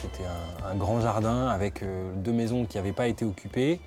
C'était 0.00 0.24
un, 0.64 0.74
grand 0.76 0.98
jardin 1.00 1.48
avec 1.48 1.82
euh, 1.82 2.14
deux 2.14 2.32
maisons 2.32 2.64
qui 2.64 2.78
n'avaient 2.78 2.94
pas 2.94 3.06
été 3.06 3.26
occupées. 3.26 3.82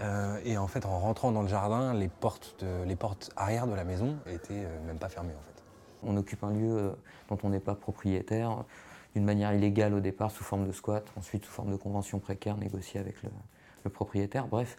Euh, 0.00 0.40
et 0.42 0.56
en 0.56 0.66
fait, 0.66 0.86
en 0.86 0.98
rentrant 0.98 1.32
dans 1.32 1.42
le 1.42 1.48
jardin, 1.48 1.92
les 1.92 2.08
portes, 2.08 2.64
arrière 3.36 3.66
de 3.66 3.74
la 3.74 3.84
maison 3.84 4.16
étaient 4.26 4.64
euh, 4.64 4.86
même 4.86 4.96
pas 4.96 5.10
fermées 5.10 5.34
en 5.38 5.42
fait. 5.42 5.62
On 6.02 6.16
occupe 6.16 6.42
un 6.44 6.52
lieu 6.52 6.94
dont 7.28 7.36
on 7.42 7.50
n'est 7.50 7.60
pas 7.60 7.74
propriétaire, 7.74 8.64
d'une 9.14 9.24
manière 9.24 9.52
illégale 9.52 9.92
au 9.92 10.00
départ, 10.00 10.30
sous 10.30 10.44
forme 10.44 10.66
de 10.66 10.72
squat, 10.72 11.04
ensuite 11.18 11.44
sous 11.44 11.52
forme 11.52 11.72
de 11.72 11.76
convention 11.76 12.20
précaire 12.20 12.56
négociée 12.56 12.98
avec 12.98 13.16
le 13.84 13.90
propriétaire. 13.90 14.46
Bref, 14.46 14.78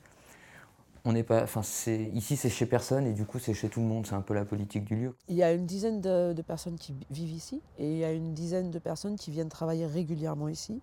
on 1.03 1.13
n'est 1.13 1.23
pas. 1.23 1.43
Enfin, 1.43 1.63
c'est 1.63 2.11
ici, 2.13 2.37
c'est 2.37 2.49
chez 2.49 2.65
personne 2.65 3.07
et 3.07 3.13
du 3.13 3.25
coup, 3.25 3.39
c'est 3.39 3.53
chez 3.53 3.69
tout 3.69 3.79
le 3.79 3.87
monde. 3.87 4.05
C'est 4.05 4.15
un 4.15 4.21
peu 4.21 4.33
la 4.33 4.45
politique 4.45 4.85
du 4.85 4.95
lieu. 4.95 5.15
Il 5.27 5.35
y 5.35 5.43
a 5.43 5.51
une 5.51 5.65
dizaine 5.65 6.01
de, 6.01 6.33
de 6.33 6.41
personnes 6.41 6.77
qui 6.77 6.93
vivent 7.09 7.31
ici 7.31 7.61
et 7.77 7.91
il 7.91 7.97
y 7.97 8.03
a 8.03 8.11
une 8.11 8.33
dizaine 8.33 8.71
de 8.71 8.79
personnes 8.79 9.15
qui 9.15 9.31
viennent 9.31 9.49
travailler 9.49 9.85
régulièrement 9.85 10.47
ici, 10.47 10.81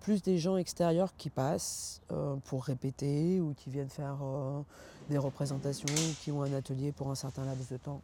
plus 0.00 0.22
des 0.22 0.38
gens 0.38 0.56
extérieurs 0.56 1.14
qui 1.16 1.30
passent 1.30 2.00
euh, 2.10 2.36
pour 2.44 2.64
répéter 2.64 3.40
ou 3.40 3.54
qui 3.54 3.70
viennent 3.70 3.90
faire 3.90 4.18
euh, 4.22 4.60
des 5.08 5.18
représentations 5.18 5.88
ou 5.88 6.14
qui 6.22 6.32
ont 6.32 6.42
un 6.42 6.52
atelier 6.52 6.92
pour 6.92 7.10
un 7.10 7.14
certain 7.14 7.44
laps 7.44 7.70
de 7.70 7.76
temps. 7.76 8.00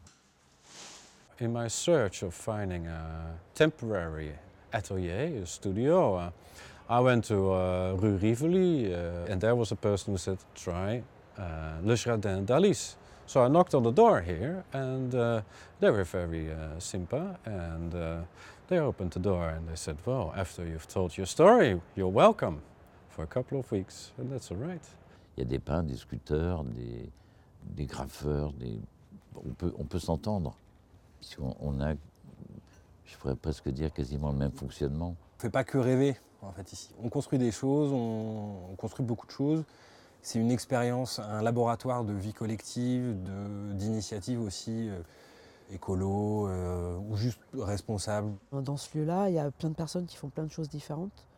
In 1.39 1.49
my 1.49 1.69
search 1.69 2.23
of 2.23 2.33
finding 2.33 2.87
a 2.87 3.37
temporary 3.55 4.31
atelier, 4.73 5.43
a 5.43 5.47
studio, 5.47 6.17
uh, 6.17 6.31
I 6.89 7.01
went 7.01 7.23
to 7.29 7.53
uh, 7.53 7.95
Rue 7.99 8.17
Rivoli, 8.17 8.95
uh, 8.95 9.31
and 9.31 9.39
there 9.39 9.55
was 9.55 9.71
a 9.71 9.77
person 9.77 10.15
who 10.15 10.19
said, 10.19 10.39
try 10.55 11.03
Le 11.39 11.95
Jardin 11.95 12.43
d'Alice. 12.43 12.97
So 13.27 13.43
I 13.45 13.49
knocked 13.49 13.75
on 13.75 13.83
the 13.83 13.93
door 13.93 14.21
here, 14.21 14.63
and 14.73 15.13
uh, 15.13 15.43
they 15.81 15.91
were 15.91 16.05
very 16.05 16.49
uh, 16.51 16.79
simple, 16.79 17.37
and 17.45 17.93
uh, 17.93 18.19
they 18.69 18.79
opened 18.79 19.11
the 19.11 19.21
door 19.21 19.49
and 19.49 19.69
they 19.69 19.75
said, 19.75 19.97
well, 20.07 20.33
after 20.37 20.65
you've 20.65 20.87
told 20.87 21.17
your 21.17 21.27
story, 21.27 21.81
you're 21.97 22.09
welcome 22.09 22.61
for 23.09 23.25
a 23.25 23.27
couple 23.27 23.59
of 23.59 23.71
weeks, 23.73 24.13
and 24.19 24.31
that's 24.31 24.53
all 24.53 24.59
right. 24.59 24.85
Il 25.37 25.43
y 25.43 25.47
a 25.47 25.49
des 25.49 25.59
peintres, 25.59 25.89
des 25.89 25.97
sculpteurs, 25.97 26.63
des, 26.63 27.11
des 27.75 27.87
graffeurs, 27.87 28.53
des... 28.53 28.79
on 29.35 29.55
peut, 29.55 29.75
on 29.77 29.85
peut 29.85 29.99
s'entendre. 29.99 30.57
Puisqu'on 31.19 31.57
on 31.61 31.81
a, 31.81 31.95
je 33.05 33.17
pourrais 33.19 33.35
presque 33.35 33.69
dire, 33.71 33.93
quasiment 33.93 34.31
le 34.31 34.39
même 34.39 34.53
fonctionnement. 34.53 35.17
On 35.39 35.43
fait 35.43 35.51
pas 35.51 35.65
que 35.65 35.79
rêver 35.79 36.17
en 36.43 36.53
fait 36.53 36.73
ici. 36.73 36.91
On 37.03 37.09
construit 37.09 37.41
des 37.41 37.51
choses, 37.51 37.93
on, 37.93 38.71
on 38.71 38.77
construit 38.77 39.05
beaucoup 39.05 39.27
de 39.27 39.33
choses. 39.33 39.65
C'est 40.27 40.41
une 40.41 40.51
expérience, 40.51 41.21
un 41.21 41.41
laboratoire 41.41 42.03
de 42.03 42.13
vie 42.13 42.33
collective, 42.33 43.15
de- 43.23 43.75
d'initiative 43.75 44.41
aussi 44.43 44.89
euh, 44.89 45.01
écolo 45.73 46.49
euh, 46.49 46.99
ou 46.99 47.17
juste 47.17 47.39
responsable. 47.57 48.33
Dans 48.51 48.77
ce 48.77 48.99
lieu-là, 48.99 49.29
il 49.29 49.37
y 49.37 49.39
a 49.39 49.49
plein 49.53 49.69
de 49.69 49.77
personnes 49.77 50.05
qui 50.05 50.17
font 50.17 50.29
plein 50.29 50.43
de 50.43 50.51
choses 50.51 50.69
différentes. 50.69 51.29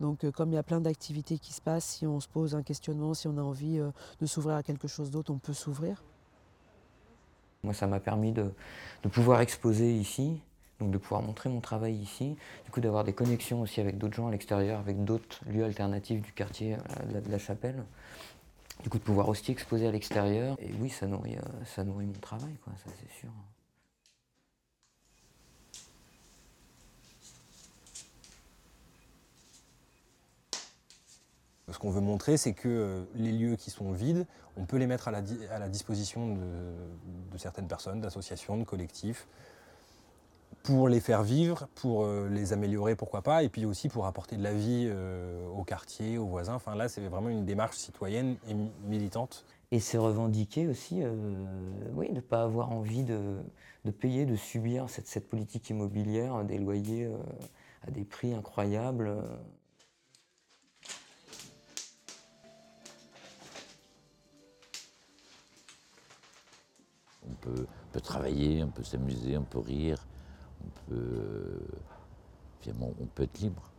Donc, 0.00 0.24
euh, 0.24 0.32
comme 0.32 0.50
il 0.50 0.56
y 0.56 0.58
a 0.58 0.64
plein 0.64 0.80
d'activités 0.80 1.38
qui 1.38 1.52
se 1.52 1.60
passent, 1.60 1.84
si 1.84 2.04
on 2.04 2.18
se 2.18 2.26
pose 2.26 2.56
un 2.56 2.64
questionnement, 2.64 3.14
si 3.14 3.28
on 3.28 3.38
a 3.38 3.42
envie 3.42 3.78
euh, 3.78 3.92
de 4.20 4.26
s'ouvrir 4.26 4.56
à 4.56 4.64
quelque 4.64 4.88
chose 4.88 5.12
d'autre, 5.12 5.32
on 5.32 5.38
peut 5.38 5.52
s'ouvrir. 5.52 6.02
Moi, 7.62 7.74
ça 7.74 7.86
m'a 7.86 8.00
permis 8.00 8.32
de, 8.32 8.50
de 9.04 9.08
pouvoir 9.08 9.40
exposer 9.40 9.94
ici, 9.94 10.42
donc 10.82 10.90
de 10.90 10.98
pouvoir 10.98 11.22
montrer 11.22 11.48
mon 11.48 11.60
travail 11.60 11.94
ici, 11.94 12.36
du 12.64 12.70
coup 12.70 12.80
d'avoir 12.80 13.04
des 13.04 13.12
connexions 13.12 13.60
aussi 13.60 13.80
avec 13.80 13.98
d'autres 13.98 14.14
gens 14.14 14.26
à 14.26 14.30
l'extérieur, 14.32 14.80
avec 14.80 15.04
d'autres 15.04 15.40
lieux 15.48 15.64
alternatifs 15.64 16.20
du 16.20 16.32
quartier 16.32 16.74
euh, 16.74 17.20
de 17.20 17.30
la, 17.30 17.38
Chapelle. 17.38 17.84
Du 18.82 18.88
coup, 18.88 18.98
de 18.98 19.02
pouvoir 19.02 19.28
aussi 19.28 19.52
exposer 19.52 19.86
à 19.86 19.92
l'extérieur. 19.92 20.56
Et 20.60 20.72
oui, 20.80 20.90
ça 20.90 21.06
nourrit, 21.06 21.36
euh, 21.36 21.64
ça 21.64 21.84
nourrit 21.84 22.06
mon 22.06 22.12
travail, 22.14 22.56
quoi, 22.64 22.72
ça 22.84 22.90
c'est 22.98 23.20
sûr. 23.20 23.30
Ce 31.70 31.78
qu'on 31.78 31.90
veut 31.90 32.00
montrer, 32.00 32.36
c'est 32.36 32.52
que 32.52 32.68
euh, 32.68 33.04
les 33.14 33.32
lieux 33.32 33.56
qui 33.56 33.70
sont 33.70 33.92
vides, 33.92 34.26
on 34.56 34.64
peut 34.64 34.78
les 34.78 34.86
mettre 34.86 35.08
à 35.08 35.10
la, 35.12 35.68
disposition 35.68 36.36
de 36.36 37.38
certaines 37.38 37.68
personnes, 37.68 38.00
d'associations, 38.00 38.58
de 38.58 38.64
collectifs, 38.64 39.26
pour 40.62 40.88
les 40.88 41.00
faire 41.00 41.22
vivre, 41.22 41.66
pour 41.74 42.04
euh, 42.04 42.28
les 42.28 42.52
améliorer, 42.52 42.94
pourquoi 42.94 43.22
pas, 43.22 43.42
et 43.42 43.48
puis 43.48 43.64
aussi 43.64 43.88
pour 43.88 44.06
apporter 44.06 44.36
de 44.36 44.42
la 44.42 44.54
vie 44.54 44.86
euh, 44.88 45.48
au 45.48 45.64
quartier, 45.64 46.18
aux 46.18 46.26
voisins. 46.26 46.54
Enfin 46.54 46.74
là, 46.76 46.88
c'est 46.88 47.00
vraiment 47.08 47.28
une 47.30 47.44
démarche 47.44 47.76
citoyenne 47.76 48.36
et 48.48 48.54
mi- 48.54 48.70
militante. 48.86 49.44
Et 49.72 49.80
c'est 49.80 49.98
revendiquer 49.98 50.68
aussi, 50.68 51.02
euh, 51.02 51.14
oui, 51.94 52.10
de 52.10 52.16
ne 52.16 52.20
pas 52.20 52.42
avoir 52.42 52.70
envie 52.70 53.02
de, 53.02 53.38
de 53.84 53.90
payer, 53.90 54.26
de 54.26 54.36
subir 54.36 54.88
cette, 54.88 55.08
cette 55.08 55.28
politique 55.28 55.70
immobilière, 55.70 56.44
des 56.44 56.58
loyers 56.58 57.06
euh, 57.06 57.16
à 57.86 57.90
des 57.90 58.04
prix 58.04 58.34
incroyables. 58.34 59.12
On 67.28 67.34
peut, 67.40 67.66
on 67.66 67.92
peut 67.92 68.00
travailler, 68.00 68.62
on 68.62 68.70
peut 68.70 68.84
s'amuser, 68.84 69.38
on 69.38 69.44
peut 69.44 69.58
rire, 69.58 70.06
on 72.80 73.06
peut, 73.06 73.22
être 73.22 73.40
libre. 73.40 73.70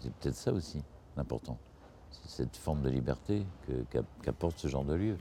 C'est 0.00 0.12
peut-être 0.14 0.34
ça 0.34 0.52
aussi 0.52 0.82
l'important. 1.16 1.58
C'est 2.10 2.28
cette 2.28 2.56
forme 2.56 2.82
de 2.82 2.90
liberté 2.90 3.46
qu'apporte 4.22 4.58
ce 4.58 4.68
genre 4.68 4.84
de 4.84 4.94
lieu. 4.94 5.16